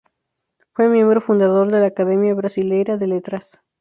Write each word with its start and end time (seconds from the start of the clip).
Fue 0.73 0.89
miembro 0.89 1.21
fundador 1.21 1.71
de 1.71 1.79
la 1.79 1.85
Academia 1.85 2.33
Brasileira 2.33 2.97
de 2.97 3.05
Letras. 3.05 3.61